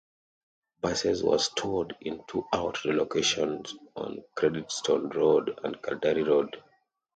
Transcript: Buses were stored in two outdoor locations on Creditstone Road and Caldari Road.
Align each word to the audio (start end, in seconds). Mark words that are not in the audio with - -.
Buses 0.81 1.23
were 1.23 1.37
stored 1.37 1.95
in 2.01 2.23
two 2.27 2.43
outdoor 2.51 2.91
locations 2.95 3.75
on 3.95 4.23
Creditstone 4.35 5.13
Road 5.13 5.59
and 5.63 5.75
Caldari 5.79 6.27
Road. 6.27 6.57